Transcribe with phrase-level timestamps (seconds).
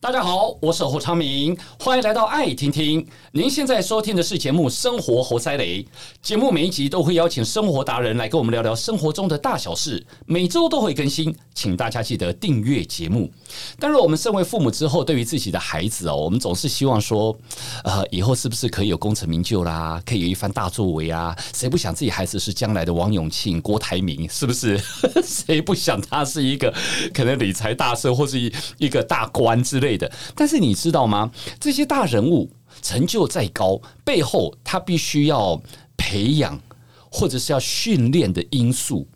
[0.00, 3.04] 大家好，我是侯昌明，欢迎来到爱听听。
[3.32, 5.82] 您现在收听的是节目《生活活塞雷》，
[6.22, 13.28] 节目每一集都会邀请生活达人来跟我们聊聊生活中的大小事，每周都会更新，请大家记得订阅节目。
[13.80, 17.36] 当然，我们身为父母之后，对于自己的孩子哦，我们总是希望说，
[17.82, 21.36] 呃，以后是不是可以有功成名就啦，可以有一番大作为啊？
[21.52, 24.28] 谁不想自己孩子是将来的王永庆、郭台铭？
[24.30, 24.78] 是不是？
[25.26, 26.72] 谁不想他是一个
[27.12, 29.87] 可能理财大师或是一一个大官之类？
[29.88, 31.30] 对的，但是你知道吗？
[31.58, 32.50] 这些大人物
[32.82, 35.58] 成就再高，背后他必须要
[35.96, 36.60] 培养
[37.10, 39.08] 或者是要训练的因素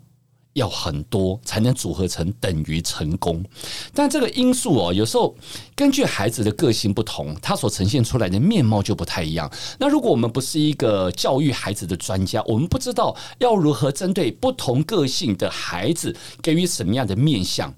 [0.55, 3.45] 要很多，才能组合成等于成功。
[3.93, 5.37] 但这个因素哦，有时候
[5.75, 9.51] 根据孩子的个性不同，他所呈现出来的面貌就不太一样。
[9.79, 17.75] 那如果我们不是一个教育孩子的专家，我们不知道要如何针对不同个性的孩子给予什么样的面向。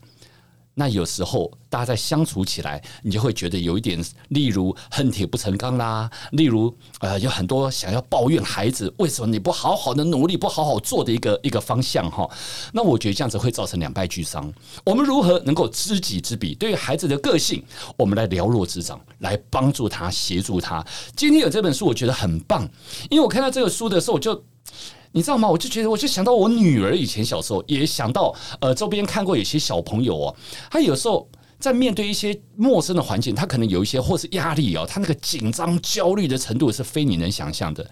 [0.74, 12.28] 那有时候大家在相处起来，你就会觉得有一点，例如恨铁不成钢啦，例如呃有很多想要抱怨孩子为什么你不好好的努力，不好好做的一个一个方向哈。
[12.72, 14.52] 那我觉得这样子会造成两败俱伤。
[14.84, 16.54] 我们如何能够知己知彼？
[16.54, 17.62] 对于孩子的个性，
[17.96, 20.84] 我们来了若指掌，来帮助他，协助他。
[21.14, 22.68] 今天有这本书，我觉得很棒，
[23.10, 24.44] 因为我看到这个书的时候，我就。
[25.14, 25.48] 你知道吗？
[25.48, 30.36] 我就觉得，我就想到我女儿以前小时候，也想到呃，周边看过有些小朋友哦，
[30.70, 31.26] 他有时候。
[31.60, 37.88] 在面对一些陌生的环境，他可能有一些或是压力哦，他那个紧张、焦虑的程度是非你能想象的。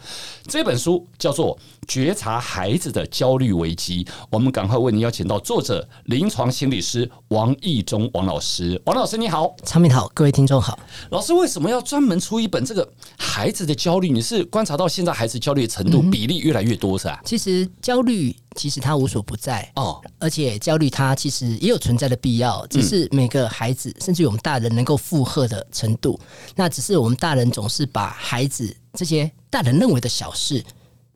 [0.47, 8.81] 这本书叫做《觉察孩子的焦虑危机》，我们赶快为您邀请到作者、临床心理师王义中王老师。
[8.87, 10.79] 王老师你好，昌明好，各位听众好。
[11.11, 12.89] 老师为什么要专门出一本这个
[13.19, 14.11] 孩子的焦虑？
[14.11, 17.21] 你是观察到现在孩子焦虑的程度比例越来越多是吧？
[17.25, 18.35] 其实焦虑。
[18.55, 26.19] 其实他无所不在哦，而且焦虑他其实也有存在的必要，只是每个孩子甚至于我们大人能够负荷的程度。
[26.55, 30.65] 那只是我们大人总是把孩子这些大人认为的小事，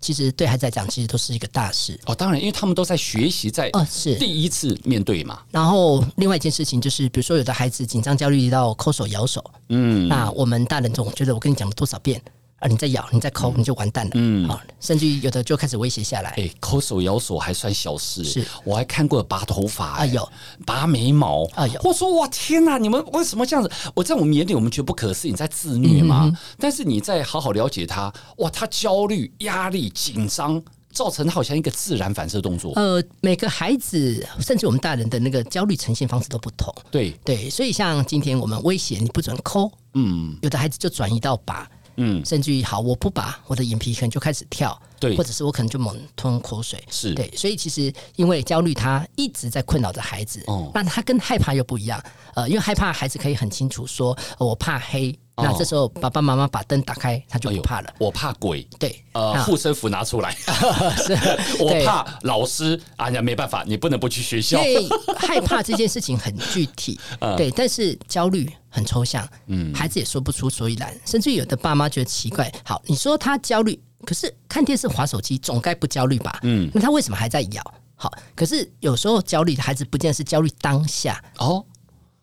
[0.00, 2.14] 其实对孩子来讲，其实都是一个大事哦。
[2.14, 5.41] 当然，因为他们都在学习，在哦是第一次面对嘛。
[5.50, 12.20] 然后另外一件事情就是，比如说有的孩子紧张焦虑到抠手咬手，嗯，那我们大人总觉得我跟你讲了多少遍。
[12.59, 12.67] 啊！
[12.67, 14.12] 你再咬，你再抠，你就完蛋了。
[14.15, 16.31] 嗯，好，甚至于有的就开始威胁下来。
[16.39, 20.27] 哎，抠手咬手还算小事，是我还看过拔头发，哎呦，
[20.65, 22.78] 拔眉毛，哎呦，我说哇天哪！
[22.78, 23.71] 你们为什么这样子？
[23.94, 26.33] 我在我们眼里，我们觉得不可思议，你在自虐吗？
[26.59, 30.62] 但是你再好好了解他，哇，他焦虑、压力、紧张，
[30.93, 32.73] 造成他好像一个自然反射动作。
[32.77, 36.75] 呃，每个孩子，甚至我们大人的那个焦虑呈现方式都不同。
[36.91, 41.69] 对对，所以像今天我们威胁你不准抠，嗯，有的孩子就转移到拔。
[41.96, 47.14] 嗯，甚至于好，我不拔，我的眼皮可能就开始跳，对，或者是我可能就猛吞口水，是。
[47.14, 52.02] 对，所以其实因为焦虑，他一直在困扰着孩子，哦，但他跟害怕又不一样，
[52.34, 55.18] 呃，因为害怕孩子可以很清楚说，我怕黑。
[55.36, 57.94] 那这时候爸爸妈妈把灯打开，他就不怕了。
[57.98, 60.34] 我怕鬼，对，呃，护身符拿出来。
[61.60, 64.56] 我怕老师，哎呀，没办法，你不能不去学校。
[64.62, 64.88] 对，
[65.19, 66.98] 害怕这件事情很具体，
[67.36, 72.50] 对，但是焦虑很抽象，嗯，孩子也说不出所以然，甚至有的爸妈觉得奇怪。
[72.64, 76.38] 好，你说他焦虑，可是看电视、划手机，总该不焦虑吧？
[76.44, 77.62] 嗯，那他为什么还在咬？
[77.94, 81.62] 好，可是有时候焦虑的孩子不见得是焦虑当下哦，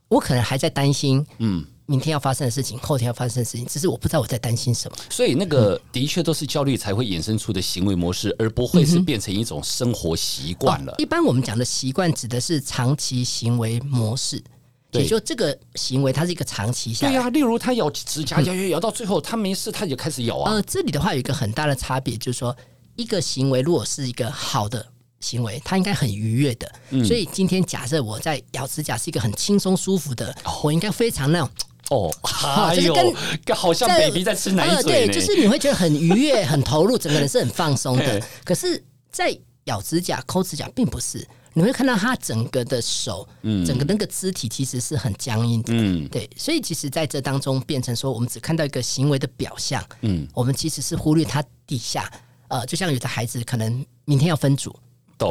[0.07, 1.63] 我可能还在担心，嗯。
[1.85, 4.97] 明天要发生的事情，后天要发生的事情，只是我不知道我在担心什么。
[5.09, 10.95] 所以那个的确都是焦虑才会衍生出的行为模式，而不会是变成一种生活习惯了。
[10.97, 14.41] 一般我们讲的习惯指的是长期行为模式，
[14.91, 16.93] 也就这个行为它是一个长期。
[16.93, 20.53] 对呀，例如他咬指甲，咬咬咬到最后他没事，他就开始咬啊。
[20.53, 22.55] 呃，这里的话有一个很大的差别，就是说
[22.95, 24.85] 一个行为如果是一个好的。
[25.19, 31.49] 行为，他应该很愉悦的，嗯、所以今天假设我在咬指甲是一个很轻松舒服的，哦、我应该非常那种
[31.93, 32.11] 哦，
[32.75, 38.21] 就是跟好像 baby 在吃奶嘴，对，就是你会觉得很愉悦、很投入，整个人是很放松的。
[38.43, 52.11] 可是，在咬指甲、抠指甲，并不是，你会看到他整个的手，嗯，整个那个肢体其实是很僵硬的，嗯，对，所以其实在这当中变成说，我们只看到一个行为的表象，嗯，我们其实是忽略他底下，
[52.49, 54.75] 呃，就像有的孩子可能明天要分组。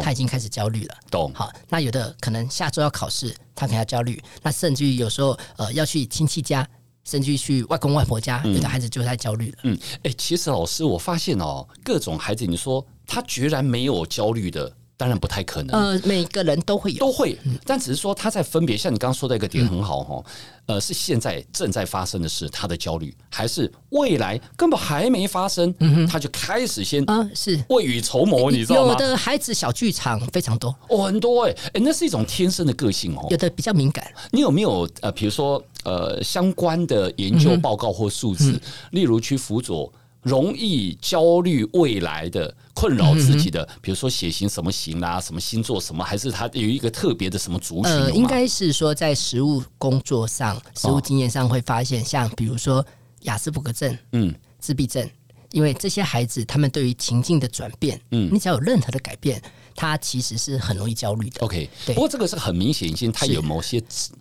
[0.02, 0.94] 他已经开始焦虑了。
[1.10, 1.32] 懂。
[1.34, 4.22] 好，那有的可能下周要考试，他可能要焦虑。
[4.42, 6.66] 那甚至于有时候呃要去亲戚家，
[7.04, 9.58] 甚至于去外公外婆家，有的孩子就在焦虑了。
[9.64, 14.76] 嗯，哎、欸，其实老师，我发现哦，各种孩子，你说他居然没有焦虑的。
[15.02, 15.76] 当然不太可能。
[15.76, 18.76] 呃，每个人都会有，都会，但只是说他在分别。
[18.76, 20.24] 像你刚刚说的一个点很好哈，
[20.66, 25.74] 呃，是现在正在发生的事，他的焦虑，还是未来根本还没发生，
[26.06, 28.92] 他就开始先啊，是未雨绸缪，你知道吗？
[28.92, 33.26] 有的孩子小剧场非常多，哦，很多哎，哎，那是一种天生的个性哦。
[33.28, 38.60] 有的比较敏感，你有没有呃，比如说呃相关的研究报告或数字，嗯、
[38.92, 47.92] 例如去辅佐容易焦虑未来的困扰自己的，嗯、比如说血型什么型啦、啊，什么星座什么，还是他有一个特别的什么族群？
[47.92, 52.84] 呃，应该是说在实务工作上、实务经验上会发现，像比如说
[53.22, 55.08] 雅斯伯格症、嗯，自闭症。
[55.50, 59.38] 因为这些孩子，他们对于情境的转变，嗯，你只要有任何的改变，
[59.76, 61.42] 他其实是很容易焦虑的。
[61.42, 61.94] OK，对。
[61.94, 63.78] 不过这个是很明显，已经他有某些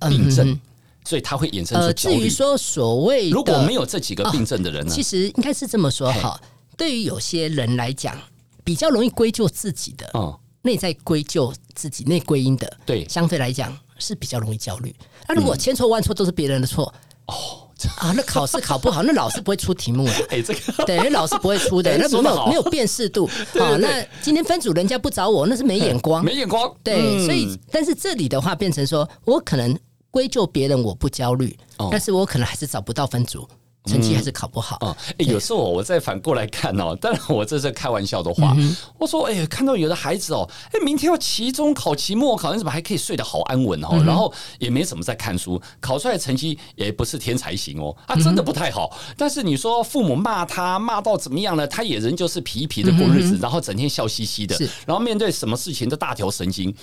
[0.09, 0.59] 病症，嗯、
[1.05, 2.15] 所以他会衍生出焦虑。
[2.15, 4.91] 呃、至于说所谓如果没有这几个病症的人呢？
[4.91, 6.39] 哦、其实应该是这么说哈。
[6.77, 8.17] 对于有些人来讲，
[8.63, 14.95] 比较容易归咎自己的，哦，内在归咎自己、内归因的，对，相对来讲是比较容易焦虑。
[15.27, 16.93] 那如果千错万错都是别人的错，
[17.27, 17.67] 哦。
[17.97, 20.13] 啊，那考试考不好， 那老师不会出题目了。
[20.29, 23.27] 哎，这个对，那老师不会出的， 那没有没有辨识度。
[23.57, 26.71] 好，那今天分组人家不找我，那是没眼光，没眼光。
[26.83, 29.75] 对，所以但是这里的话变成说，我可能
[30.11, 31.57] 归咎别人，我不焦虑，
[31.89, 33.47] 但是我可能还是找不到分组。
[33.85, 34.95] 成绩还是考不好啊！
[35.17, 38.55] 哎，有时候我再反过来看哦，当然我这是开玩笑的话。
[38.99, 44.01] 我说，哎，看到有的孩子哦，哎，明天要期中考、期末考，你怎么还可以睡得好安稳哦？
[44.05, 48.95] 然后也没什么在看书，考出来成绩也不是天才型哦，啊，真的不太好。
[49.17, 51.65] 但是你说父母骂他骂到怎么样呢？
[51.65, 54.55] 他也仍旧是皮皮的过日子，然后整天笑嘻嘻的，
[54.85, 56.73] 然后面对什么事情都大条神经。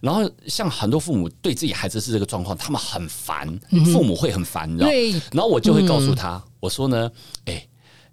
[0.00, 3.46] 然后像很多父母对自己孩子是这个状况，他们很烦，
[3.92, 4.90] 父母会很烦，你知道？
[5.32, 6.42] 然后我就会告诉他。
[6.60, 7.10] 我说呢，
[7.44, 7.66] 哎，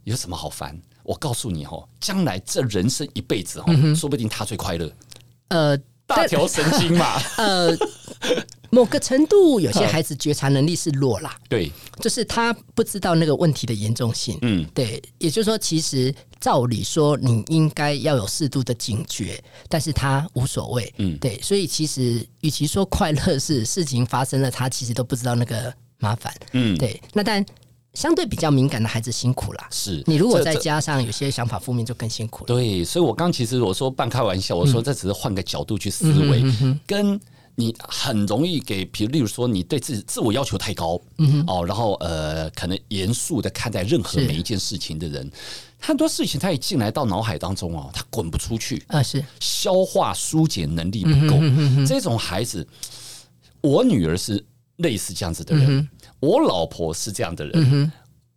[0.04, 0.80] 有什么好烦？
[1.04, 4.90] 我告诉你哦，将来这人生一辈子哦，嗯、说不定他最快乐。
[5.50, 7.22] 呃，大条神经嘛。
[7.38, 7.78] 呃，
[8.69, 11.38] 某个程度，有些孩子觉察能力是弱啦。
[11.50, 11.69] 对，
[12.00, 14.40] 就是他不知道那个问题的严重性。
[14.44, 15.04] 嗯，对。
[15.18, 20.94] 也就是说，其实照理说，你应该要有适度的警觉，但是他无所谓。
[21.00, 21.38] 嗯，对。
[21.42, 26.34] 所以其实，与其说快乐是事情发生了，他其实都不知道那个麻烦。
[26.54, 27.01] 嗯，对。
[27.12, 27.46] 那但。
[27.94, 32.48] 相对比较敏感的孩子辛苦啦，是你如果再加上有些想法负面，就更辛苦了。
[32.48, 36.44] 对，所以我刚其实我说半开玩笑，我说这只是换个角度去思维，
[36.88, 37.19] 跟
[37.54, 45.31] 你很容易给，比如例如说你对自己自我要求太高，嗯哦，然后呃，可能严肃的看待任何每一件事情的人，
[45.80, 49.24] 很多事情他一进来到脑海当中哦，他滚不出去啊，是。
[49.39, 51.38] 消化疏解能力不够，
[51.86, 52.68] 这种孩子，
[53.62, 54.44] 我女儿是
[54.78, 55.88] 类似这样子的人。
[56.24, 57.92] 我老婆是这样的人，嗯、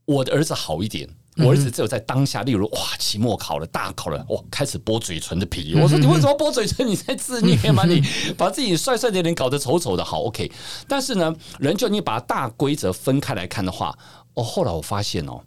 [0.07, 1.09] 我的儿子好一点。
[1.37, 5.75] 我儿子只有在当下，例如哇，期末考了，大考了，哇，开始剥嘴唇的皮。
[5.75, 6.85] 我说你为什么剥嘴唇？
[6.87, 7.85] 你在自虐吗？
[7.85, 8.03] 你
[8.39, 10.51] 把自己帅帅的脸搞得丑丑的，好 OK。
[10.89, 13.97] 但是呢，人就你把大规则分开来看的话，
[14.33, 15.39] 哦，后来我发现哦，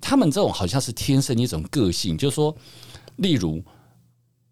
[0.00, 2.56] 他们这种好像是天生一种个性，就是说，
[3.16, 3.62] 例如，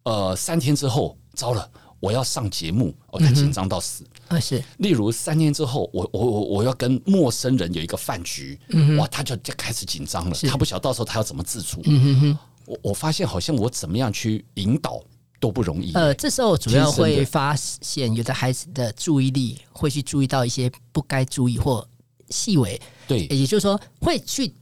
[0.03, 1.69] 呃，三天之后，糟了。
[2.05, 4.05] 我要上节目，哦，他紧张到死。
[4.29, 4.63] 啊，是。
[4.77, 10.37] 例如三年之后，我我我我要跟陌生人有一个饭局，嗯哇，他就就开始紧张了。
[10.51, 11.81] 他不晓得到时候他要怎么自处。
[11.85, 12.39] 嗯哼哼。
[12.67, 15.03] 我我发现好像我怎么样去引导
[15.41, 15.93] 都不容易。
[15.95, 21.87] 呃，这时候主要会发现有的孩子的注意力会去注意到一些不该注意或
[22.29, 22.79] 细微。
[23.07, 24.53] 对，也就是说会去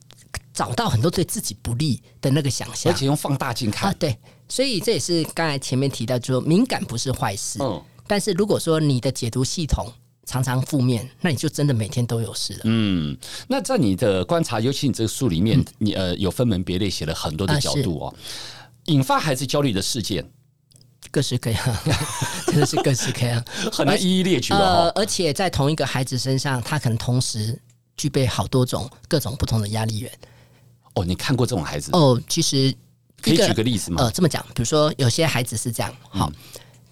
[0.53, 3.91] 找到很多对自己不利的那个想象，而且用放大镜看。
[3.91, 4.17] 啊，对。
[4.49, 7.59] 所以这也是刚才前面提到，说敏感不是坏事。
[7.63, 9.91] 嗯，但是如果说你的解读系统
[10.27, 12.61] 常常负面，那你就真的每天都有事了。
[12.65, 13.17] 嗯，
[13.49, 18.15] 那在你的观察，尤其你这个书里面，嗯、你呃有分门别类写了很多的角度哦，啊、
[18.87, 20.31] 引发孩子焦虑的事件，
[21.11, 21.77] 各式各样，
[22.49, 23.43] 真的是各式各样，
[23.73, 27.59] 很难一一列举的、哦、呃，而且在同一个孩子身上，他可能同时
[27.97, 30.13] 具备好多种各种不同的压力源。
[30.95, 31.91] 哦，你看过这种孩子？
[31.93, 32.75] 哦，其实。
[33.25, 34.03] 可以举个例子吗？
[34.03, 36.29] 呃，这么讲，比如说有些孩子是这样，好，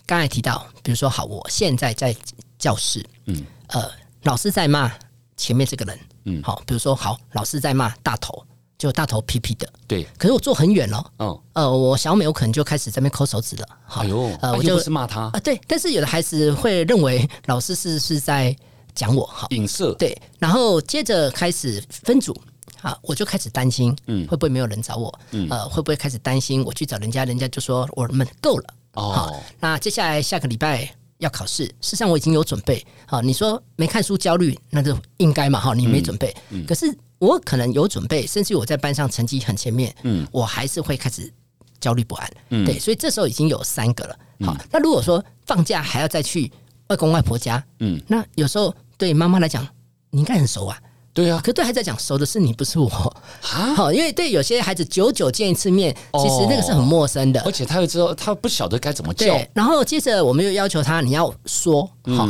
[0.07, 2.14] 刚才提到，比如说好，我现在在
[2.57, 3.90] 教室，嗯，呃，
[4.23, 4.92] 老师在骂
[5.37, 8.47] 前面这个人，嗯，好，比如说好，老师在骂大头，
[8.78, 18.57] 就大头皮皮的，对，可是我坐很远了，哦，呃，我小美我可能就开始在那边抠手指了，哎呦，呃，我就是骂他啊，对，但是有的孩子会认为老师是是在
[18.95, 22.40] 讲我，好，影射，对，然后接着开始分组。
[22.83, 25.21] 啊，我就开始担心，嗯，会不会没有人找我？
[25.33, 28.75] 嗯，呃，会不会开始担心我去找人家，人家就说我们够了。
[28.95, 32.85] 哦，好，那接下来下个礼拜要考试，事实上我已经有准备。
[33.07, 35.61] 好，你说没看书焦虑，那就应该嘛。
[35.61, 41.33] 哈，你没准备，嗯，可是我可能有准备，甚至我在班上成绩很前面，嗯，我还是会开始
[41.79, 42.33] 焦虑不安。
[42.49, 44.17] 嗯，对，所以这时候已经有三个了。
[44.45, 46.51] 好，那如果说放假还要再去
[46.89, 49.67] 外公外婆家，嗯，那有时候对妈妈来讲，
[50.11, 50.81] 你应该很熟啊。
[51.12, 52.88] 对啊，可对孩子讲，熟的是你，不是我。
[52.88, 53.75] 啊。
[53.75, 59.38] 好，因为对有些孩子，久久见一次面，其实那个是很陌生的，而且他又知道他不晓得该怎么叫。
[59.52, 62.29] 然后接着我们又要求他，你要说好。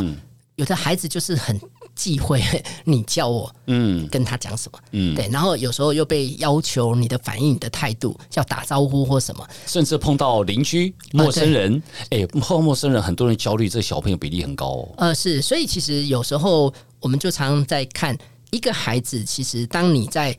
[0.55, 1.59] 有的孩子就是很
[1.95, 2.39] 忌讳
[2.85, 4.07] 你叫我嗯。
[4.09, 4.79] 跟他讲什么。
[4.91, 5.15] 嗯。
[5.15, 14.89] 对，然后有时候又被要求你的反应、你的态度，要打招呼或什么，甚至碰到邻居、陌生人，哎、啊，碰到陌生人，很多人焦虑，这个、小朋友比例很高哦。
[14.97, 18.15] 呃，是，所以其实有时候我们就常常在看
[18.51, 20.37] 一个孩子，其实当你在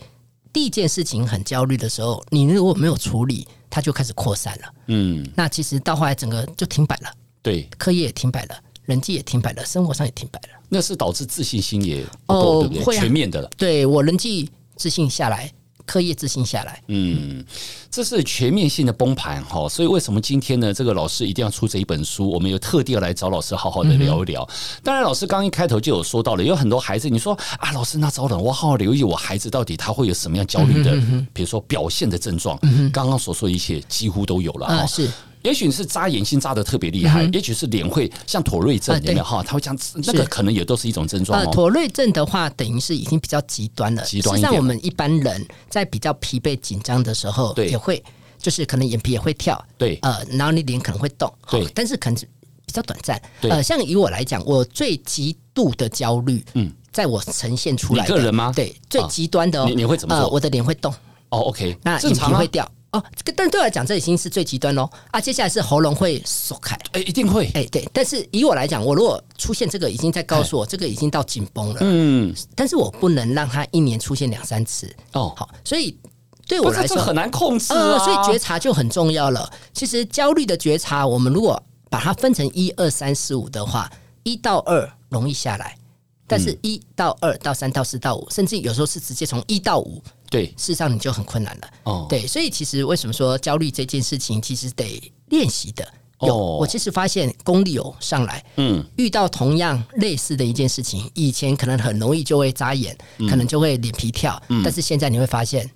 [0.53, 4.75] 第一件事情很焦虑的时候，你如果没有处理，他就开始扩散了。
[4.87, 7.11] 嗯，那其实到后来整个就停摆了，
[7.43, 8.55] 对，课业也停摆了。
[8.85, 12.97] 人际也停摆了，生活上也停摆了，那是导致自信心也不够，对不对？
[12.97, 13.49] 啊、全面的了。
[13.57, 15.51] 对，我人际自信下来，
[15.87, 17.45] 课业自信下来，嗯，
[17.91, 19.69] 这是全面性的崩盘哈。
[19.69, 20.73] 所以为什么今天呢？
[20.73, 22.31] 这个老师一定要出这一本书？
[22.31, 24.43] 我们有特地要来找老师好好的聊一聊。
[24.43, 30.93] 嗯、当然，老师刚一开头就有说到了，有很多孩子，你说啊，老师那早等，我好好留意我孩子到底他会有什么样焦虑的，
[31.33, 32.59] 比如说表现的症状。
[32.93, 35.11] 刚刚所说的一切几乎都有了啊，是。
[35.43, 39.43] 也许是扎眼睛扎的特别厉害，嗯、也许是脸会像妥瑞症有没有哈？
[39.43, 41.39] 他会这样子，那个可能也都是一种症状。
[41.39, 44.03] 呃，妥瑞症的话，等于是已经比较极端了。
[44.05, 44.37] 极端。
[44.37, 48.03] 实际上，我们一般人在比较疲惫紧张的时候，对，也会
[48.39, 52.17] 就是可能眼皮也会跳，对，呃，然后你脸可能会动，对，但是可能
[52.65, 53.21] 比较短暂。
[53.43, 58.53] 呃，像以我来讲，我最极度的焦虑，嗯，在我呈现出来的，你个人吗？
[58.55, 60.29] 对，最极端的，你你会怎么做？
[60.31, 60.93] 我的脸会动。
[61.31, 62.71] 哦，OK，那眼皮会掉。
[62.93, 65.19] 哦，这个但对我来讲，这已经是最极端喽啊！
[65.19, 67.89] 接下来是喉咙会缩开，哎，一定会，哎，对。
[67.91, 72.35] 但是以我来讲，我如果出现这个，已经在告诉我这个已经到紧绷了，嗯。
[72.55, 75.33] 但是我不能让它一年出现两三次哦。
[75.35, 75.99] 好，所以
[76.47, 79.51] 对我来说很难控制呃，所以觉察就很重要了。
[79.73, 83.91] 其实焦虑的觉察，我们如果把它分成一二三四五的话，
[84.23, 85.79] 一到二容易下来，
[86.27, 90.03] 但是一到二到三到四到五，甚至有时候是直接从一到五。
[90.33, 91.69] 对，事实上你就很困难了。
[91.85, 95.87] 哦，对，所以其实为什么说焦虑这件事情，其实得练习的。
[96.23, 98.45] 有，哦、我其实发现功力有上来。
[98.57, 105.71] 嗯，遇到同样类似的一件事情，以前可能很容易就会眨眼，嗯、可能就会脸皮跳，嗯、但是现在你会发现。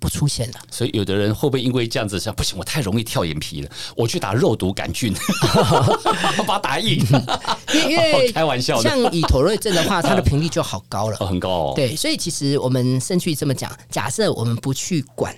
[0.00, 5.12] 不出现了，所以有的人会不会因为这样子想，不行，我太容易跳眼皮了，我去打肉毒杆菌，
[6.46, 6.98] 把它打硬。
[7.74, 11.72] 因为 开玩笑，像以妥瑞症的话，它的频率就好高了，哦、很高、哦。
[11.74, 15.34] 对，所以其实我们甚至于这么讲，假设我们不去管。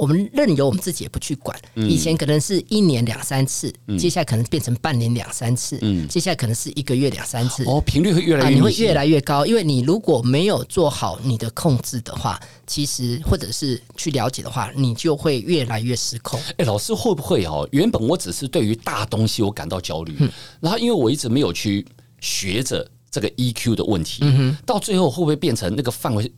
[0.00, 5.78] 我们任由我们自己也不去管，以前可能是一年两三次，接下来可能变成半年两三次，
[6.08, 7.62] 接下来可能是一个月两三次。
[7.64, 16.40] 哦，频率会越来越，你会越来越高，因为你如果没有做好你的控制的话，其实或者是去了解的话，你就会越来越失控。
[16.56, 17.68] 哎，老师会不会哦？
[17.70, 20.16] 原本我只是对于大东西我感到焦虑，
[20.60, 21.86] 然后因为我一直没有去
[22.22, 24.24] 学着这个 EQ 的问题，
[24.64, 26.32] 到最后会不会变成那个范围？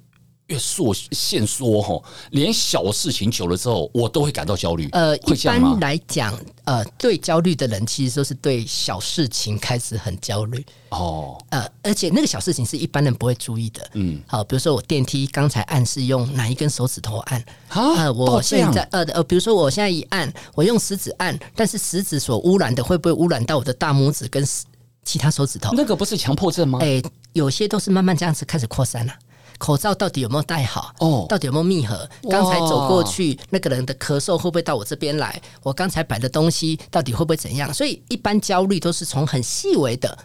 [0.52, 4.86] 越缩限缩哈，连小事情久了之后，我都会感到焦虑。
[4.92, 11.42] 呃，一般来讲，呃，最焦虑的人，其实都是对小事情开始很焦虑哦。
[11.48, 13.88] 呃，而且那个小事情是一般人不会注意的。
[13.94, 17.94] 嗯，好，比如说我电梯刚才按是用哪一根手指头按啊？
[17.96, 24.46] 呃，我现在呃呃，比如说我现在一按，我用食指按，但是食指所污染的会不会污染到我的大拇指跟
[25.02, 25.72] 其他手指头？
[25.74, 26.78] 那个不是强迫症吗？
[26.82, 29.14] 哎，有些都是慢慢这样子开始扩散了。
[29.62, 30.92] 口罩到底有没有戴好？
[30.98, 32.08] 哦，到底有没有密合？
[32.28, 35.40] 刚才走过去那个人的咳嗽会不会到我这边来？
[35.62, 37.72] 我刚才摆的东西到底会不会怎样？
[37.72, 40.18] 所以一般焦虑都是从很细微的、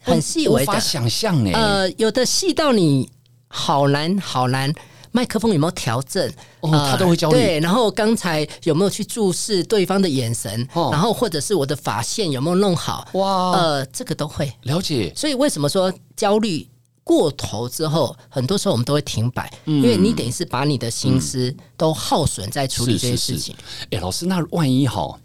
[0.00, 1.52] 很细微的，无法想象呢。
[1.54, 3.08] 呃，有的细到你
[3.46, 4.74] 好难好难，
[5.12, 6.28] 麦克风有没有调正？
[6.62, 7.36] 哦，他都会焦虑。
[7.36, 10.68] 对，然后刚才有没有去注视对方的眼神？
[10.72, 13.06] 哦，然后或者是我的发线有没有弄好？
[13.12, 15.12] 哇，呃，这个都会了解。
[15.14, 16.68] 所以为什么说焦虑？
[17.06, 23.54] 过头之后，很多时候我们都会停摆，嗯、因为你等于是把你的心思都耗损在处理这些事情。
[23.82, 25.16] 哎、欸，老师，那万一哈，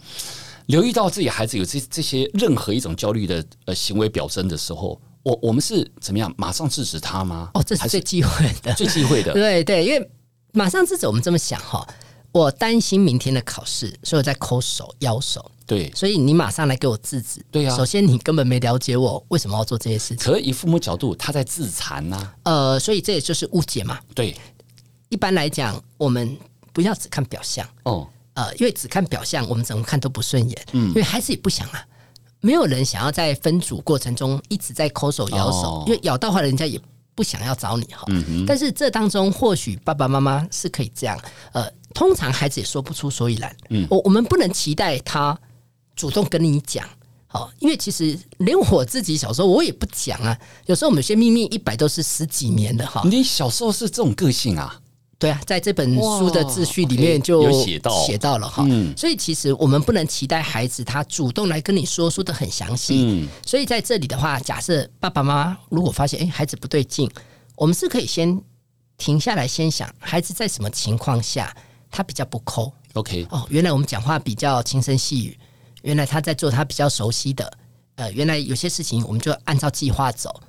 [0.68, 7.50] 留意到自己孩子有这这些任何一种焦虑的呃行为表征的时候，我我们是怎么样马上制止他吗？
[7.56, 9.34] 哦，这是最忌讳的，最忌讳的。
[9.34, 10.12] 对对，因为
[10.54, 11.84] 马上制止，我们这么想哈。
[12.32, 15.52] 我担心明天的考试，所以我在抠手、咬手。
[15.66, 17.44] 对，所以你马上来给我制止。
[17.50, 20.32] 对呀、啊，首先你根本没了解我为什么要做这些事情。
[20.32, 22.36] 可以父母角度，他在自残呐、啊。
[22.44, 24.00] 呃，所以这也就是误解嘛。
[24.14, 24.36] 对，
[25.10, 26.38] 一般来讲，我们
[26.74, 27.66] 不要只看表象。
[27.84, 30.66] 哦，呃，因为只看表象，我们怎么看都不顺眼。
[30.74, 31.86] 嗯，因为孩子也不想啊，
[32.42, 36.78] 没有人想要在分组过程中一直在抠手、咬手，哦、因为咬到话，人家也
[37.16, 38.06] 不想要找你哈。
[38.46, 41.18] 但是这当中，或许爸爸妈妈是可以这样，
[41.54, 41.66] 呃。
[41.94, 45.38] 通常孩子也说不出所以然，嗯，我我们不能期待他
[45.96, 46.88] 主动跟你讲，
[47.28, 53.02] 好，因为其实连我自己小时候我也不讲啊，有时候我们有些秘密一摆都是十几年的哈。
[53.06, 54.80] 你小时候是这种个性啊？
[55.20, 58.66] 对啊，在这本书的秩序里面就写到写到了哈。
[58.68, 63.06] 嗯，所以其实我们不能期待孩子他主动来跟你说，说的很详细。
[63.06, 67.08] 嗯，所以在这里的话，假设爸爸妈妈如果发现哎孩子不对劲，
[67.56, 68.42] 我们是可以先
[68.98, 71.56] 停下来，先想孩子在什么情况下
[71.92, 72.72] 他比较不抠。
[72.94, 75.38] OK，哦，原来我们讲话比较轻声细语，
[75.84, 77.52] 原来他在做他比较熟悉的。
[77.96, 80.42] 呃，原来有些事情我们就按照计划走。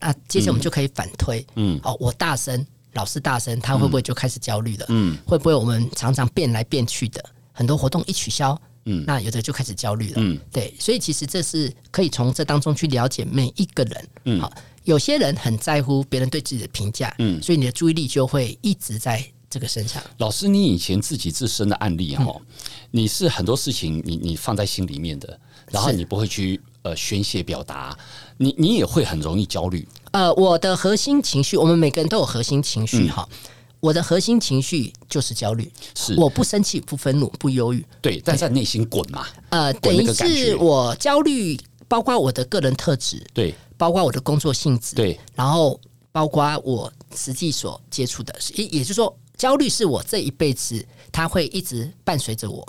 [0.00, 1.44] 那，接着我们就可以反推。
[1.56, 2.64] 嗯，哦，我大声。
[2.92, 4.86] 老师大声，他会不会就开始焦虑了？
[4.88, 10.14] 嗯，会不会我们常常变来变去的，很多活动一取消，嗯，那有的就开始焦虑了。
[10.16, 14.08] 嗯，对，所以其实这是可以从这当中去了解每一个人。
[14.24, 14.50] 嗯，好，
[14.84, 20.02] 有些人很在乎别人对自己的评价，嗯，所以你的注意力就会一直在这个身上。
[20.18, 22.46] 老师，你以前自己自身的案例哈，嗯，
[22.90, 25.38] 你是很多事情你你放在心里面的，
[25.70, 27.96] 然后你不会去呃宣泄表达，
[28.36, 29.86] 你你也会很容易焦虑。
[30.12, 33.28] 呃，我的核心情绪，我们每个人都有核心情绪哈。
[33.30, 33.36] 嗯、
[33.80, 36.14] 我的核心情绪就是焦虑，是。
[36.18, 39.26] 我不生气、不愤怒、不忧郁，对，但在内心滚嘛。
[39.50, 45.78] 呃，等于是我焦虑，包括我的个人特质，对，包括我的工作性质，对，然后
[46.10, 52.66] 包括我实际所接触的，也也就是说，焦虑是我这一辈子，它会一直伴随着我。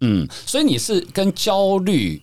[0.00, 2.22] 嗯，所以你是跟焦虑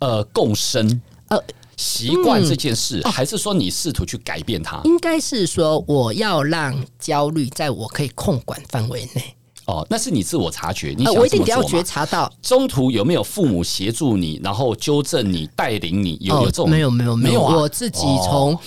[0.00, 1.42] 呃共生，呃。
[1.76, 4.80] 习惯这件事，嗯、还是说你试图去改变它？
[4.82, 9.22] 应该是说，我要让焦虑在我可以控管范围内。
[9.66, 12.28] 哦，那是你自我察觉，你我一定得要觉察到。
[12.42, 16.18] 中途有没有父母协助你，然后纠正你、带领你？
[16.20, 16.66] 有有这种？
[16.66, 17.54] 哦、没有没有没有啊！
[17.54, 18.58] 我自己从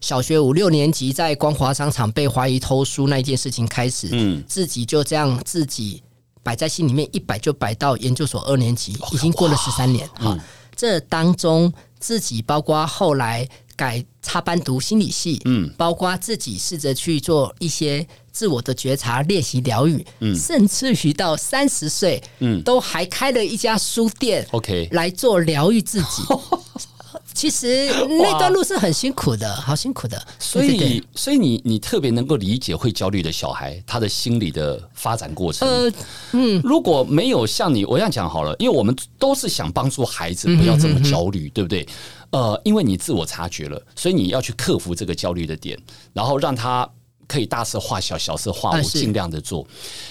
[0.00, 6.02] 小学五六年级在光华商场被怀疑偷书那件事情开始，嗯，自己就这样自己
[6.42, 10.08] 摆在心里面，一摆就摆到研究所二年级，已经过了十三年。
[10.08, 10.40] 哈、嗯，
[10.74, 11.72] 这当中。
[12.00, 26.22] 自己包括后来改插班读心理系，嗯，包括自己试着去做一些自我的觉察练习疗愈，嗯，甚至于到三十岁，嗯，都还开了一家书店，OK，来做疗愈自己。
[27.32, 27.86] 其实
[28.20, 30.20] 那段路是很辛苦的，好辛苦的。
[30.38, 35.68] 所以，所以你你特别能够理解会焦虑的小孩他的心理的发展过程。
[35.68, 35.92] 呃，
[36.32, 41.86] 嗯，如果没有像你，我这样讲好了，因为我们都是想帮助孩子不要这么焦虑，对不对？
[42.30, 45.78] 呃，因为你自我察觉了，所以你要去克服这个焦虑的点，
[46.12, 46.88] 然后让他
[47.26, 49.66] 可以大事化小，小事化无，尽量的做。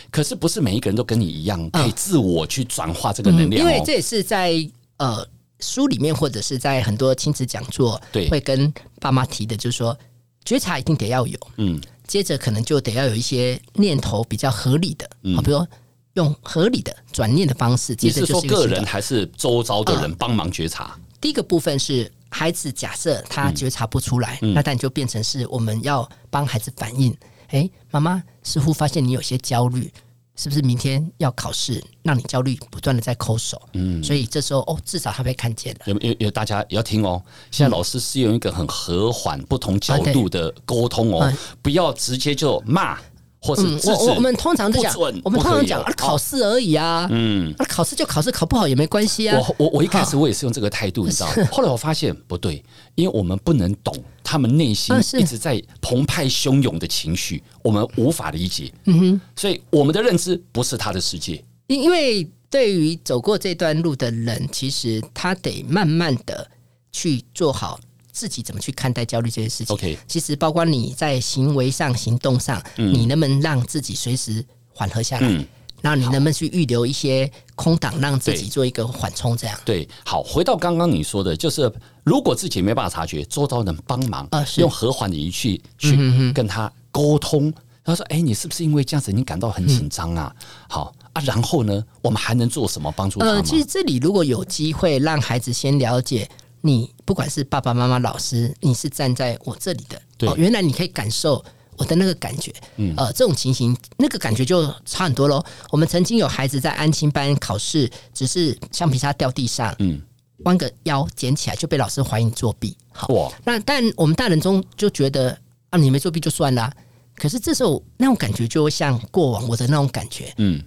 [0.10, 4.54] 可是不是每一个人都跟你一样，可以自我去转化这个能量，因为这也是在
[4.98, 5.26] 呃。
[5.60, 9.98] 书里面或者是在很多亲子讲座，对，会跟爸妈提的，就是说
[10.46, 15.68] 觉察一定得要有，嗯，接着可能就得要有一些念头比较合理的，嗯，比如说
[16.14, 17.96] 用合理的转念的方式。
[17.96, 20.98] 接着就是个人还是周遭的人帮忙觉察？
[21.22, 27.16] 第一个部分是孩子，假设他觉察不出来，那但就变成是我们要帮孩子反应。
[27.48, 29.92] 哎，妈妈似乎发现你有些焦虑。
[30.40, 33.62] 是不是明天要考试，让你焦虑，不断的在抠手？
[33.74, 35.80] 嗯，所以这时候哦，至少他被看见了。
[35.88, 37.22] 有有有，大家也要听哦。
[37.52, 41.30] 现在老师是用一个很和缓、不同角度的沟通哦，
[41.62, 42.98] 不要直接就骂。
[43.42, 49.40] 或是我我我们通常都讲，我们通常讲啊，考试而已啊，嗯，啊，考试就考试，考不好也没关系啊。
[49.40, 52.62] 我我我一开始我也是用这个态度，你知道， 后来我发现不对，
[53.00, 58.72] 因为我们不能懂他们内心一直在澎湃汹涌的情绪，我们无法理解。
[58.86, 61.44] 嗯哼，所以我们的认知不是他的世界。
[61.68, 66.50] 因因为对于走过这段路的人，其实他得慢慢的
[66.92, 67.80] 去做好。
[68.12, 75.28] 自己怎么去看待焦虑这件事情？OK，其实包括你在行为上、行动上，嗯、你能不能让自己随时缓和下来？
[75.30, 75.48] 嗯，
[75.82, 79.36] 然后你能不能去预留一些空档，让自己做一个缓冲？
[79.38, 81.72] 这样对，好，回到刚刚你说的，就是
[82.04, 87.54] 如果自己没办法察觉，周遭人帮忙，呃、用和缓的语气去跟他沟通。
[87.84, 90.32] 他说：“哎、欸，你是不是因为这样子，你感到很紧张啊？
[90.38, 93.26] 嗯、好啊，然后呢，我们还能做什么帮助他？
[93.26, 96.30] 呃，其实这里如果有机会让孩子先了解。”
[96.62, 101.42] 你不管是爸爸妈妈、老师，你是站在我这里的，对哦，原来你可以感受
[101.80, 105.44] 我的那个感觉，嗯，呃，这种情形，那个感觉就差很多喽。
[105.72, 110.00] 我们曾经有孩子在安亲班考试，只是橡皮擦掉地上，嗯，
[110.40, 112.78] 弯个腰捡起来就被老师怀疑作弊。
[112.92, 115.36] 好，哇那但我们大人中就觉得
[115.70, 116.72] 啊，你没作弊就算啦。
[117.16, 120.62] 可是这时候那种感觉就会像过往我的那种感觉，嗯，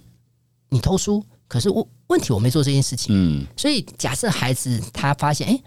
[0.69, 5.63] 你偷书，可是我问题我没做这件事情，嗯，所以假设孩子他发现，哎、欸。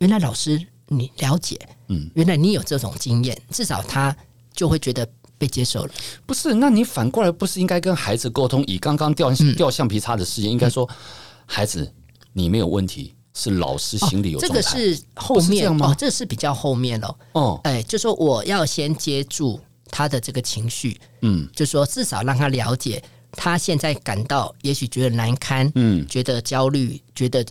[0.00, 1.56] 原来老师你了解，
[1.88, 4.14] 嗯，原来你有这种经验，至少他
[4.54, 5.90] 就会觉得被接受了。
[6.24, 6.54] 不是？
[6.54, 8.64] 那你反过来不是应该跟孩子沟通？
[8.66, 10.88] 以刚刚掉掉橡皮擦的事件，应该说，
[11.44, 11.92] 孩子
[12.32, 14.38] 你没有问题，是老师心里有。
[14.38, 17.16] 这个是后面哦，这是比较后面了。
[17.32, 27.44] 哦，哎，就说我要先接住他的这个情绪，嗯，就说至少让他了解他现在感到也许觉得难堪，嗯，觉得焦虑，觉得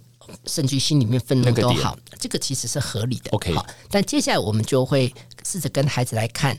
[0.45, 3.29] 甚至心里面愤怒都好，这个其实是合理的。
[3.31, 5.13] OK，好，但接下来我们就会
[5.45, 6.57] 试着跟孩子来看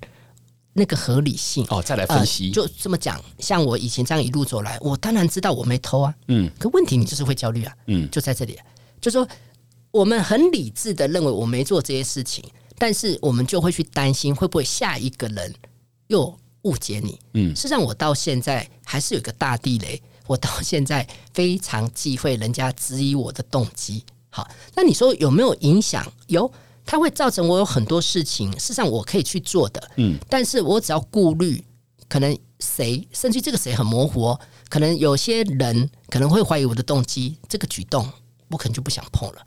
[0.75, 2.49] 那个合理性哦，再来分析。
[2.49, 8.59] 呃、就这么讲，像我以前这样一路走来，我当然知道我没偷啊，嗯，可问题你就是会焦虑啊，嗯，就在这里，
[9.01, 9.27] 就说
[9.91, 12.45] 我们很理智的认为我没做这些事情。
[12.77, 15.55] 但是我们就会去担心，会不会下一个人
[16.09, 17.17] 又误解你？
[17.35, 24.05] 嗯，事实上，我到现在还是有一个大地雷，我到现在非常忌讳人家质疑我的动机。
[24.29, 26.05] 好，那你说有没有影响？
[26.27, 26.51] 有，
[26.85, 29.91] 它会造成我有很多事情，事实上我可以去做的。
[29.97, 31.65] 嗯，但是我只要顾虑，
[32.09, 38.09] 可能谁，甚至这个谁很模糊哦，可能有些人可能会怀疑我的动机，这个举动
[38.51, 39.47] 我可能就不想碰了。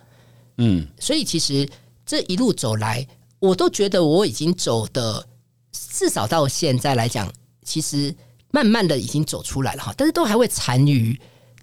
[0.57, 1.67] 嗯，所以其实
[2.05, 3.07] 这一路走来。
[3.39, 5.27] 我都觉得我已经走的，
[5.71, 7.31] 至少到现在来讲，
[7.63, 8.15] 其实
[8.49, 9.93] 慢慢的已经走出来了哈。
[9.95, 11.15] 但是都还会残余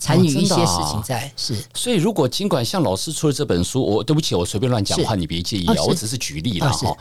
[0.05, 1.57] 残余一些事情在，是。
[1.73, 6.95] 所以如果尽管像老师出了这本书，我对不起，我随便乱讲话，你别介意啊，我只是举例了哈。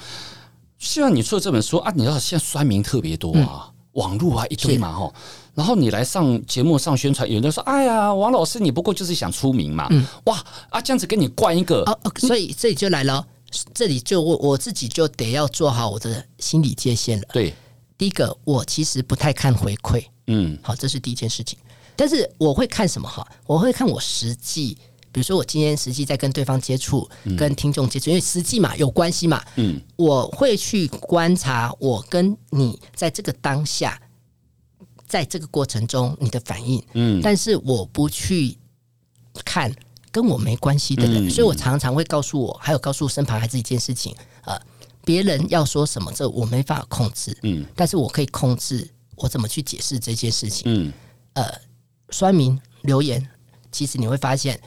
[0.80, 5.14] 希望你出了这本书啊，你知道现在酸民特别多啊，网络啊一堆嘛哈。
[5.54, 9.90] 然后你来上节目上宣传，有人说：“哎呀，王老师你不过就是想出名嘛。”
[10.26, 11.86] 哇啊，这样子给你灌一个，
[12.18, 13.28] 所以这里就来了。
[13.74, 17.28] 这里就我我自己就得要做好我的心理界限了。
[17.32, 17.54] 对，
[17.98, 21.60] 第一个我其实不太看回馈，嗯，好，这是第一件事情。
[21.96, 23.28] 但是我会看什么哈？
[23.46, 24.78] 我会看我实际，
[25.12, 34.02] 比如说我今天实际在跟对方接触，跟听众接触，因为实际嘛有关系嘛，嗯，我会去观察我跟你在这个当下，
[35.08, 38.58] 在这个过程中你的反应，嗯，但是我不去
[39.46, 39.74] 看。
[40.14, 44.56] 跟我没关系的人，所以我常常会告诉我，还有告诉身旁孩子一件事情，呃，
[45.04, 50.94] 别人要说什么，这我没法控制，嗯，但是我可以控制我怎么去解释这件事情，嗯，
[51.34, 51.52] 呃，
[52.14, 53.28] 酸民留言，
[53.72, 54.60] 其实你会发现，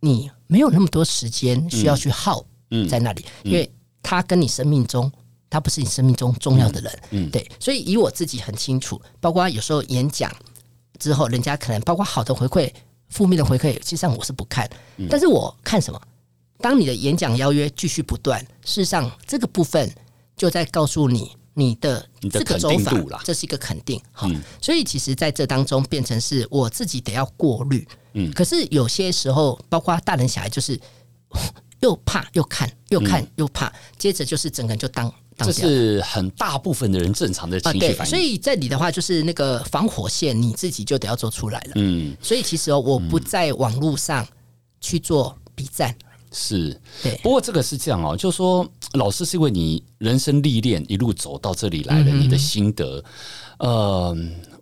[0.00, 2.44] 你没有那么多时间需要去耗
[2.88, 3.68] 在那里，因为
[4.02, 5.10] 他跟你生命中，
[5.48, 10.30] 他不是你生命中重要的人，嗯，对，所以以我自己很清楚，包括有时候演讲
[10.98, 12.70] 之后，人家可能包括好的回馈。
[13.10, 14.68] 负面的回馈，实际上我是不看，
[15.08, 16.00] 但是我看什么？
[16.58, 19.88] 当你的演讲邀约继续不断，事实上这个部分
[20.36, 22.92] 就在告诉你，你的这个走法，
[23.24, 24.00] 这是一个肯定。
[24.12, 24.28] 好，
[24.60, 27.86] 所以其实在这当中变成是我自己得要过滤。
[28.12, 30.78] 嗯，可是有些时候，包括大人小孩，就是
[31.80, 35.12] 又怕又看，又看又怕，接着就是整个人就当。
[35.36, 41.72] 这是很大部分的人正常的情绪反应，啊，所以这里的话，就是那个防火线，你自己就得要做出来了。
[41.74, 44.24] 嗯，所以其实哦，我不在网络上
[44.80, 45.92] 去做笔战。
[46.34, 47.18] 是，对。
[47.22, 53.02] 不过这个是这样哦，就是说，老师是因为你人生历练一路走到这里来的，你的心得，
[53.58, 54.16] 嗯、呃。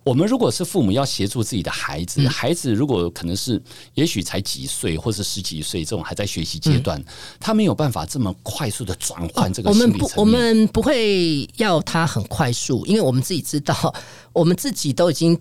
[0.05, 3.61] 我们如果是父母要协助自己的孩子，孩子如果可能是
[3.93, 7.01] 也许才几岁或是十几岁这种还在学习阶段，
[7.39, 9.69] 他没有办法这么快速的转换这个。
[9.69, 13.95] 我们不，我们不会要他很快速，因为我们自己知道，
[14.33, 15.39] 我们自己都已经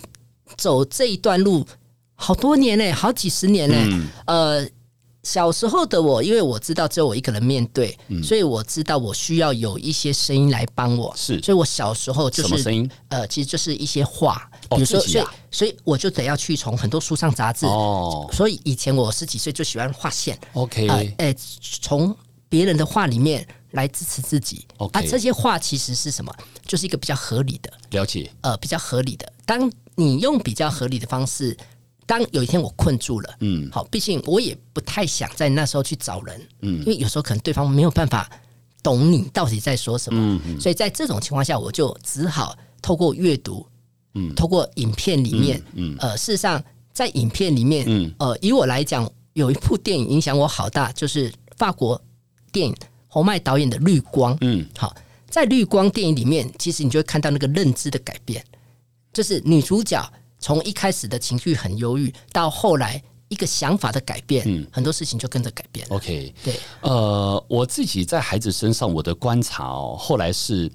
[0.56, 1.66] 走这一段路
[2.14, 3.84] 好多年嘞，好几十年嘞，
[4.26, 4.64] 呃。
[5.22, 11.14] 小时候的我，因为我知道只有我一个人面对，嗯、所以我知道我需要有一些声音来帮我。
[11.16, 12.90] 是，所以我小时候就是什么声音？
[13.08, 17.66] 呃，其实就是一些话，比如说，所以所以我就得要去从很多书上杂志。
[17.66, 20.36] 哦，所以以前我十几岁就喜欢画线。
[20.54, 21.32] OK，呃，
[21.80, 22.16] 从
[22.48, 24.66] 别人的话里面来支持自己。
[24.78, 26.34] OK，啊，这些话其实是什么？
[26.66, 27.72] 就是一个比较合理的。
[27.90, 28.28] 了解。
[28.40, 29.32] 呃，比较合理的。
[29.46, 31.56] 当你用比较合理的方式。
[32.04, 38.28] 当有一天我困住了，嗯，好，毕竟我也不太想在那时候去找人，嗯，因为有时候可能对方没有办法
[38.82, 43.64] 懂你到底在说什么，嗯嗯，所以在这种情况下，我就只好透过阅读，
[44.14, 46.62] 嗯，透过影片里面，嗯，呃，事实上
[46.92, 52.00] 在影片里面，嗯，呃，以我来讲，有一部电影影响我好大，就是法国
[52.50, 52.74] 电影
[53.06, 54.94] 侯麦导演的《绿光》，嗯，好，
[55.30, 58.44] 在《绿光》电影里面，其实你就会看到那个认知的改变，
[59.12, 60.12] 就是女主角。
[60.42, 65.96] 从一开始的情绪很忧郁，到后来一个想法的改变，嗯，很多事情就跟着改变了。
[65.96, 70.70] OK，对，呃，我自己在孩子身上我的观察哦，后来是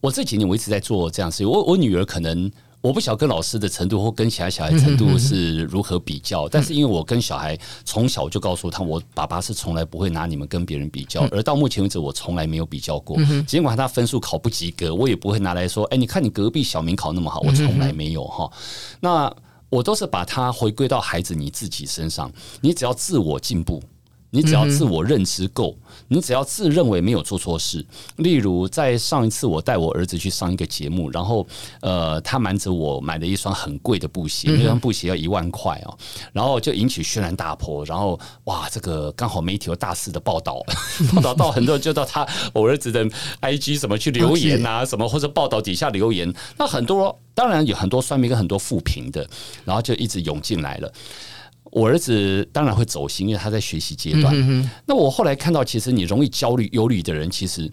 [0.00, 1.50] 我这几年我一直在做这样事情。
[1.50, 2.50] 我我女儿可能。
[2.88, 13.18] 我不晓得跟老师的程度或跟其他小孩程度是如何比较，但是因为我跟小孩从小就告诉他，我爸爸是从来不会拿你们跟别人比较，而到目前为止我从来没有比较过。
[13.46, 18.50] 尽管他分数考不及格，我也不会拿来说，哎，你看你隔壁小明考那么好，我从来没有哈。
[19.00, 19.30] 那
[19.68, 23.82] 我都是把它回归到孩子你自己身上，你只要自我进步，
[24.30, 25.76] 你只要自我认知够，
[26.08, 27.84] 你只要自认为没有做错事。
[28.16, 31.46] 例如，在上一次我带我儿子去上一个节目，然后
[31.80, 35.96] 呃，他瞒着我买了一双很贵的布鞋，那双布鞋要一万块哦，
[36.32, 37.84] 然后就引起轩然大波。
[37.86, 40.62] 然后哇，这个刚好媒体有大肆的报道，
[41.14, 43.02] 报道到很多人就到他我儿子的
[43.40, 49.26] IG 什么去留言啊，什么或者报道底下留言，那很多当然有很多酸民跟很多负评的，
[49.64, 50.92] 然后就一直涌进来了。
[51.70, 54.32] 我儿子当然会走心，因为他在学习阶段。
[54.34, 57.70] 嗯、那我后来看到，其实你容易焦虑、忧虑的人，其实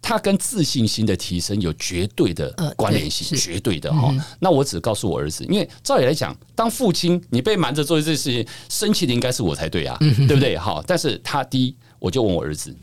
[0.00, 4.08] 他跟自信心的提升有绝对的关联性，呃、绝对的哈。
[4.12, 10.56] 嗯、那我只告诉我儿子，因为照理来讲，当父亲你被瞒着做这件事情，生气的应该是我才对啊，嗯、对不对？
[10.56, 12.74] 好，但是他第一，我就问我儿子，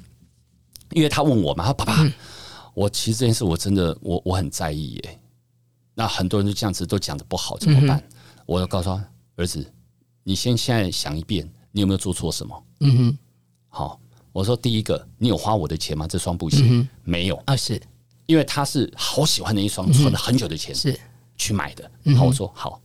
[0.91, 2.13] 因为他问我嘛，他说爸爸，嗯、
[2.73, 5.19] 我其实这件事我真的我我很在意耶。
[5.93, 7.97] 那很多人都这样子都讲的不好，怎么办？
[7.97, 8.03] 嗯、
[8.45, 9.03] 我要告诉他
[9.35, 9.65] 儿子。
[10.23, 12.63] 你先现在想一遍，你有没有做错什么？
[12.81, 13.17] 嗯哼，
[13.67, 13.99] 好，
[14.31, 16.07] 我说第一个，你有花我的钱吗？
[16.07, 17.81] 这双布鞋、嗯、没有啊，是
[18.25, 20.97] 因为他是好喜欢的一双，存了很久的钱是
[21.37, 21.91] 去买的。
[22.03, 22.81] 嗯、哼好，我说好，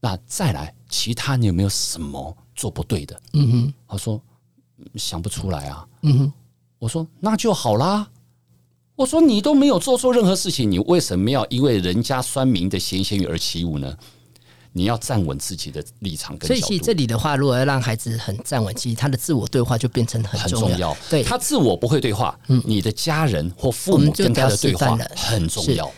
[0.00, 3.20] 那再来，其他你有没有什么做不对的？
[3.34, 4.20] 嗯哼，他说
[4.96, 5.86] 想不出来啊。
[6.02, 6.32] 嗯哼，
[6.78, 8.08] 我说那就好啦。
[8.94, 13.96] 我说你都没有做错任何事情，你为什么要因为人家酸民的闲言闲语而起舞呢？
[14.74, 16.54] 你要站稳自己的立场跟角度。
[16.54, 20.68] 所以，其实这里的话，如果要让孩子很站稳，其实他的自我对话就变成很重要。
[20.68, 20.96] 重要。
[21.10, 25.90] 对，他自我不会对话，嗯，你的家人或父母跟他的对话很重要。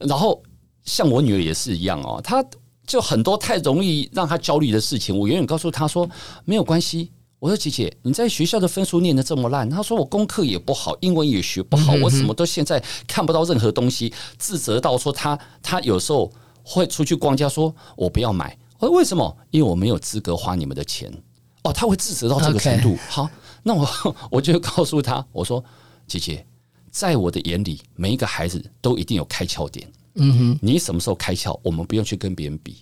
[0.00, 0.42] 然后，
[0.82, 2.44] 像我女儿也是一样哦，她
[2.86, 6.08] 就很多太容易让她焦虑的事情，我永远告诉她说
[6.44, 7.12] 没有关系。
[7.38, 16.32] 我说姐姐，你在学校的分数念得这么烂，她说我功课也不好，英文也学不好，我什么都现在看不到任何东西，自责到说她她有时候。
[16.70, 18.56] 会出去逛街，说我不要买。
[18.78, 19.36] 我说为什么？
[19.50, 21.12] 因为我没有资格花你们的钱。
[21.64, 22.96] 哦，他会自责到这个程度。
[23.08, 23.28] 好，
[23.64, 23.88] 那我
[24.30, 25.62] 我就告诉他，我说
[26.06, 26.46] 姐姐，
[26.90, 29.90] 在我的眼里，每一个孩子都一定有开窍点。
[30.14, 31.58] 嗯哼，你什么时候开窍？
[31.62, 32.76] 我们不用去跟别人比。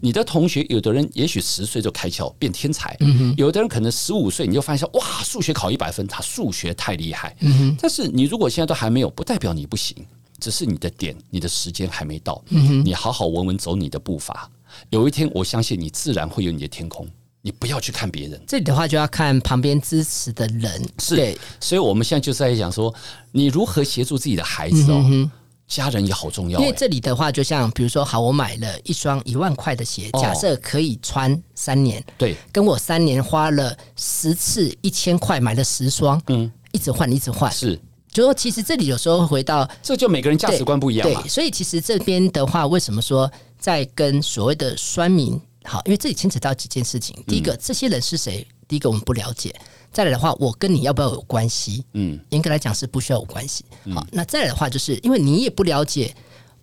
[0.00, 2.96] 你的同学，有的人也许十岁就开窍变天才，
[3.36, 7.36] 有的人可能十五岁你就发现哇，数学考一百分，他数学太厉害。
[7.78, 9.96] 但是你如果现在都还没有，不代表你不行。
[10.38, 12.42] 只是你的点，你的时间还没到。
[12.48, 14.50] 嗯，你好好稳稳走你的步伐，
[14.90, 17.08] 有一天我相信你自然会有你的天空。
[17.42, 20.82] 你不要去看别人，这里的话就要看旁边支持的人。
[20.98, 22.94] 是，对所以我们现在就是在讲说，
[23.32, 25.30] 你如何协助自己的孩子哦。
[25.66, 26.60] 家人也好重要。
[26.60, 37.80] 因为这里的话，就像比如说，好，我买了一双一万块的鞋，假设可以穿三年，对，跟我三年花了十次一千块买了十双，嗯，一直换，一直换，是。
[38.14, 41.20] 就说其实这里有时候回到，这就每个人价值观不一样嘛。
[41.20, 45.82] 对，所以其实这边的话，为什么说在跟所谓的酸民好？
[45.84, 47.14] 因为这里牵扯到几件事情。
[47.26, 48.46] 第一个，这些人是谁？
[48.68, 49.52] 第一个我们不了解。
[49.92, 51.84] 再来的话，我跟你要不要有关系？
[51.94, 53.64] 嗯，严格来讲是不需要有关系。
[53.92, 56.14] 好，那再来的话，就是因为你也不了解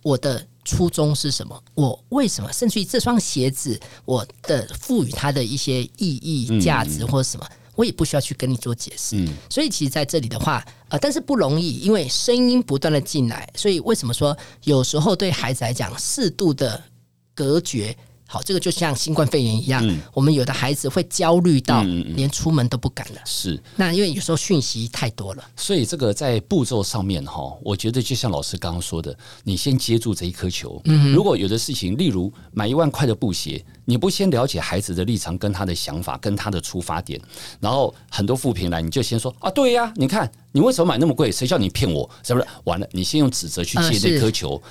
[0.02, 7.46] 我的初衷是什么，我为什么，甚至于这双鞋子，我的赋予它的一些意义、价值或者什么。
[7.82, 16.80] 我也不需要去跟你做解释，嗯，所以其实在这里的话，呃，但是不容易，因为声音不断的进来，所以为什么说有时候对孩子来讲，适度的
[17.34, 17.96] 隔绝。
[18.32, 23.20] 好，这个就像新冠肺炎一样，嗯、我们有的孩子会焦虑到连出门都不敢了。
[23.26, 29.14] 是，那因为有时候讯息太多了，所以这个在步骤上面哈，我觉得就像老师刚刚说的，
[29.44, 30.80] 你先接住这一颗球。
[30.86, 37.20] 嗯，如果有的事情，例如买一万块的布鞋，你不先了解孩子的立场、跟他的想法、跟他的出发点，
[37.60, 41.30] 然后很多负评来，你就先说啊，对呀，你看你为什么买那么贵？
[41.30, 42.08] 谁叫你骗我？
[42.22, 42.46] 是不是？
[42.64, 44.56] 完了，你先用指责去接这颗球。
[44.56, 44.62] 啊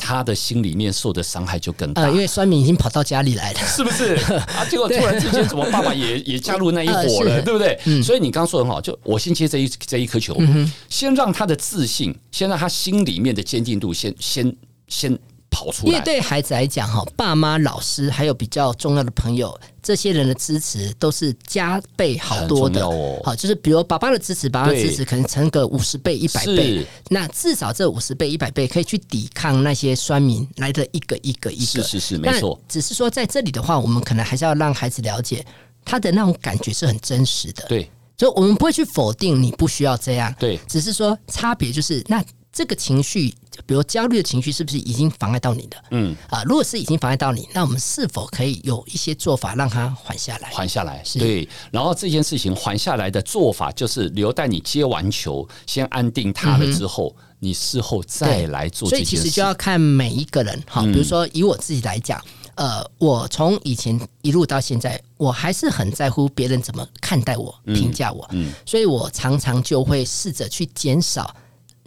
[0.00, 4.14] 他的心里面受的伤害就更大，呃，因为酸民已经跑到家里来了，是不是？
[4.56, 7.78] 啊，结果突然之间，怎么爸爸也也加入那一伙了，呃、对不对？
[7.84, 14.56] 嗯、所以你刚刚说的很好，就我先接这一这一颗球，嗯、先让他的自信，先让他心里面的坚定度，先先
[14.88, 15.18] 先。
[15.60, 22.82] 跑出来，因为对孩子来讲，哈，爸妈、老师还有比较重要的朋友，这些人的支持都是加倍好多的。
[23.22, 31.82] 好，就是比如爸爸的支持，爸爸的支持可能乘个五十倍、一百倍，那至少这五十倍、一百倍可以去抵抗那些酸民来的一个一个一个。
[31.82, 32.58] 是是是，没错。
[32.66, 35.44] 只是说在这里的话，我们可能还是要让孩子了解
[35.84, 37.64] 他的那种感觉是很真实的。
[37.68, 40.34] 对，就我们不会去否定你不需要这样。
[40.38, 42.24] 对，只是说差别就是那。
[42.52, 43.32] 这个情绪，
[43.64, 45.76] 比如焦虑的情绪，是不是已经妨碍到你的？
[45.92, 50.50] 嗯啊，如果是已经妨碍到你，那我们是否可以有一些做法让它缓下来？
[50.50, 51.48] 缓下来，是对。
[51.70, 58.88] 然后这件事情缓下来的做法，就是留待你接完球，先安定它了之后，嗯、你事后再来做。
[58.88, 60.82] 所以其实就要看每一个人哈。
[60.82, 62.20] 比如说以我自己来讲，
[62.56, 71.32] 呃，我从以前一路到现在，我还是很在乎别人怎么看待我、评价我，嗯，所以我常常就会试着去减少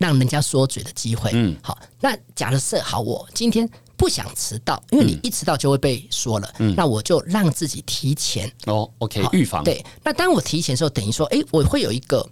[0.03, 1.31] 让人家说嘴的机会。
[1.33, 9.63] 嗯，好，那假设好，我今天不想迟到，因为你一迟到就会被说了，嗯，那我就让自己提前哦，OK，预防。
[9.63, 12.27] 对，那当我提前的时候，等于说，哎，我会有一个。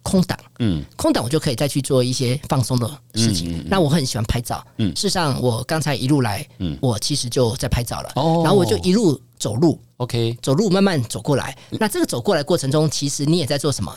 [0.00, 3.50] 空档，嗯，空档我就可以再去做一些放松的事情。
[3.50, 8.12] 嗯嗯嗯、那我很喜欢拍照，嗯，事实上我刚才一路来，嗯，我其实就在拍照了。
[8.14, 11.54] 哦，然后我就一路走路，OK，走路慢慢走过来。
[11.72, 13.94] 那这个走过来过程中，其实你也在做什么？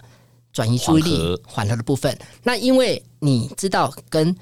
[0.53, 2.17] 转移注意力，缓和的部分。
[2.43, 4.35] 那因为你知道跟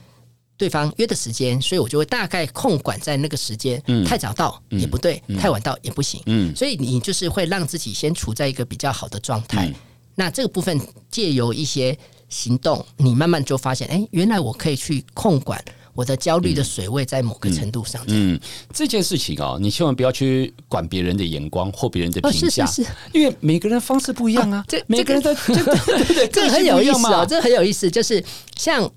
[0.58, 3.82] 对方约的时间，所以我就会大概控管在那个时间。
[3.88, 6.22] 嗯，太早到也不对，嗯、太晚到也不行。
[6.26, 9.68] 嗯，所以你就是会让自己先处在一个比较好的状态。
[9.68, 9.76] 嗯
[10.16, 10.78] 那这个部分
[11.10, 15.64] 借由一些行动，你慢慢就发现，哎，原来我可以去控管
[16.00, 18.02] 我的焦虑的水位在某个程度上。
[18.08, 18.40] 嗯，嗯，
[18.74, 24.64] 这件事情哦，你千万不要去管别人的眼光或别人的评价，哦，是是是，因为每个人方式不一样啊。
[24.66, 27.92] 这每个人的 这个这很有意思啊，这很有意思。
[27.92, 28.24] 就是
[28.56, 28.90] 像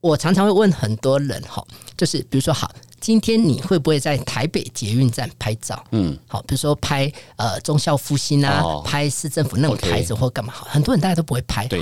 [0.00, 1.62] 我常常会问很多人哈，
[1.94, 2.72] 就是比如说好。
[2.98, 5.84] 今天你会不会在台北捷运站拍照？
[5.92, 10.50] 嗯，好，比如说拍呃忠孝复兴啊，哦、拍市政府那种牌子或干嘛？
[10.52, 11.78] 好，很多人大家都不会拍，对。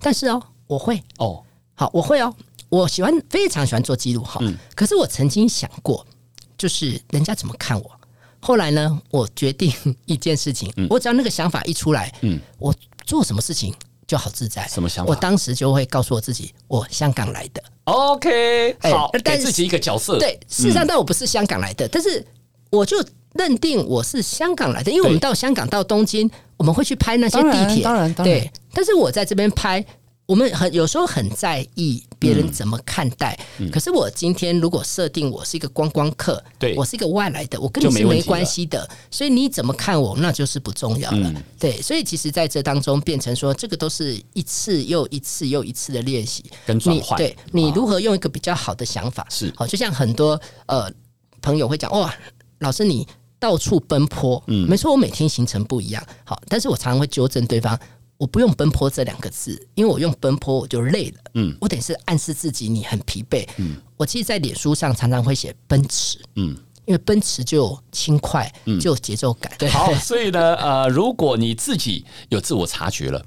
[0.00, 1.40] 但是哦，我会哦，
[1.74, 2.34] 好，我会哦，
[2.68, 4.40] 我喜欢非常喜欢做记录哈。
[4.42, 6.04] 嗯、可是我曾经想过，
[6.58, 7.90] 就是人家怎么看我？
[8.40, 9.72] 后来呢，我决定
[10.04, 12.74] 一件事情，嗯、我只要那个想法一出来，嗯，我
[13.04, 13.74] 做什么事情
[14.06, 14.66] 就好自在。
[14.68, 15.10] 什么想法？
[15.10, 17.62] 我当时就会告诉我自己，我香港来的。
[17.84, 20.18] OK，好，给自己一个角色。
[20.18, 22.24] 对，事实上，但我不是香港来的，但是
[22.70, 22.96] 我就
[23.34, 28.52] 认定我是香港来的，因为我们到香港到东京，我们会去拍那些地铁，当然，当然，对。
[28.72, 29.84] 但是我在这边拍。
[30.26, 33.68] 我们很有时候很在意别人怎么看待，嗯。
[33.68, 36.74] 嗯、可是我今天如果设定我是一个观光客，对。
[36.74, 41.28] 我是一个外来的，我跟你是没关系的，所以你怎么看我那就是不重要了。
[41.30, 46.44] 嗯、对，所以其实在这当中变成说，这个都是一次又一次又一次的练习。
[46.66, 47.16] 跟转换。
[47.16, 49.52] 对，你如何用一个比较好的想法是。
[49.56, 50.90] 好，就像很多呃
[51.40, 52.12] 朋友会讲哇，
[52.58, 53.06] 老师你
[53.38, 57.78] 到处奔波，嗯，没错，我每天行程不一样，好，但是我常常会纠正对方。
[58.18, 61.18] 我不用奔波这两个字，因为我用奔波我就累了。
[61.34, 63.46] 嗯，我等于是暗示自己你很疲惫。
[63.58, 66.18] 嗯，我其实，在脸书上常常会写奔驰。
[66.36, 68.50] 嗯，因为奔驰就轻快，
[68.80, 69.52] 就有节奏感。
[69.58, 73.22] 对，好， 所以呢，呃，如果你自己有自我察觉了，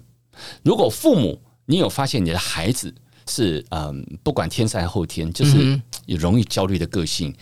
[0.64, 2.92] 如果父母你有发现你的孩子
[3.28, 7.36] 是嗯、呃，不管天灾后天，就是有容易焦虑的个性，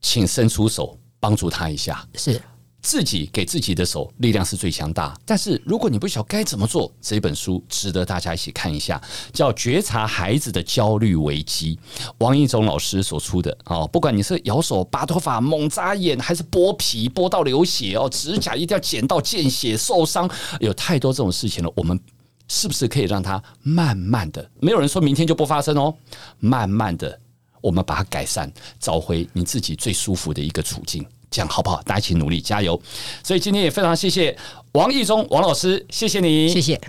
[0.00, 2.04] 请伸出手帮助他一下。
[2.14, 2.40] 是。
[2.80, 11.76] 自己给自己的手力量是最强大，但是如果你不晓该怎么做，这本书值得大家一起看一下，叫《觉察孩子的焦虑危机》，
[12.18, 13.86] 王一中老师所出的哦。
[13.92, 21.70] 不管你是咬手、拔头发、猛眨眼，还是剥皮剥到流血哦，指甲一定要剪到见血受伤，有太多这种事情了。
[21.74, 21.98] 我们
[22.46, 24.48] 是不是可以让它慢慢的？
[24.60, 25.94] 没有人说明天就不发生哦，
[26.38, 27.20] 慢慢的，
[27.60, 31.04] 我们把它改善，找回你自己最舒服的一个处境。
[31.30, 31.82] 这样好不好？
[31.82, 32.80] 大家一起努力，加油！
[33.22, 34.36] 所以今天也非常谢谢
[34.72, 36.80] 王义中王老师，谢谢你，谢谢。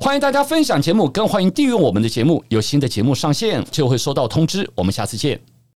[0.00, 2.44] 欢迎大家分享节目，更欢迎订阅我们的节目。
[2.48, 4.70] 有新的节目上线就会收到通知。
[4.76, 5.57] 我们下次见。